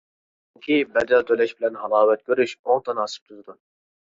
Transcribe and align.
چۈنكى 0.55 0.77
بەدەل 0.95 1.27
تۆلەش 1.31 1.53
بىلەن 1.59 1.77
ھالاۋەت 1.83 2.25
كۆرۈش 2.31 2.57
ئوڭ 2.63 2.83
تاناسىپ 2.89 3.29
تۈزىدۇ. 3.31 3.61